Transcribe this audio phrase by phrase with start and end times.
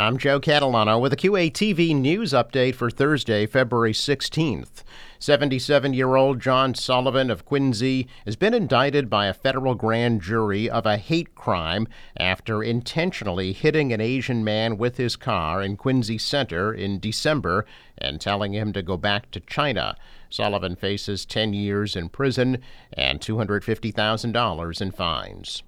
[0.00, 4.82] I'm Joe Catalano with a QATV news update for Thursday, February 16th.
[5.18, 10.70] 77 year old John Sullivan of Quincy has been indicted by a federal grand jury
[10.70, 11.86] of a hate crime
[12.16, 17.66] after intentionally hitting an Asian man with his car in Quincy Center in December
[17.98, 19.98] and telling him to go back to China.
[20.30, 22.62] Sullivan faces 10 years in prison
[22.94, 25.62] and $250,000 in fines.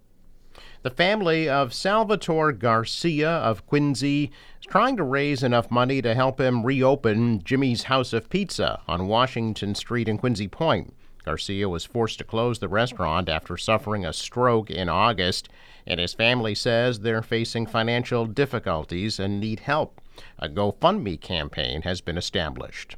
[0.83, 6.41] The family of Salvatore Garcia of Quincy is trying to raise enough money to help
[6.41, 10.93] him reopen Jimmy's House of Pizza on Washington Street in Quincy Point.
[11.25, 15.49] Garcia was forced to close the restaurant after suffering a stroke in August,
[15.87, 20.01] and his family says they're facing financial difficulties and need help.
[20.41, 22.97] A GoFundMe campaign has been established.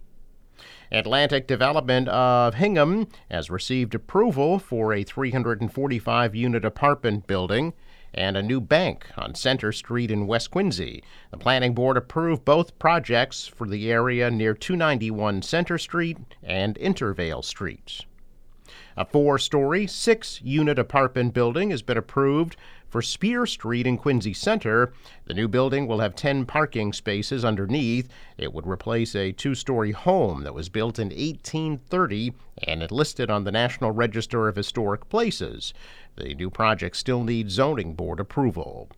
[0.90, 7.72] Atlantic Development of Hingham has received approval for a 345 unit apartment building
[8.14, 11.02] and a new bank on Center Street in West Quincy.
[11.30, 17.42] The Planning Board approved both projects for the area near 291 Center Street and Intervale
[17.42, 18.06] Streets.
[18.96, 22.56] A four story, six unit apartment building has been approved
[22.88, 24.92] for Spear Street in Quincy Center.
[25.24, 28.08] The new building will have 10 parking spaces underneath.
[28.38, 33.42] It would replace a two story home that was built in 1830 and listed on
[33.42, 35.74] the National Register of Historic Places.
[36.14, 38.88] The new project still needs zoning board approval.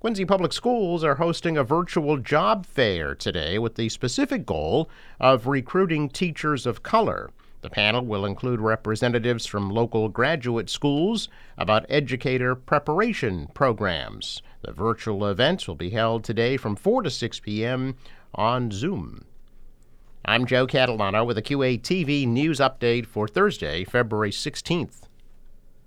[0.00, 5.46] Quincy Public Schools are hosting a virtual job fair today with the specific goal of
[5.46, 7.30] recruiting teachers of color.
[7.62, 14.40] The panel will include representatives from local graduate schools about educator preparation programs.
[14.62, 17.96] The virtual events will be held today from 4 to 6 p.m.
[18.34, 19.26] on Zoom.
[20.24, 25.02] I'm Joe Catalano with a QATV news update for Thursday, February 16th.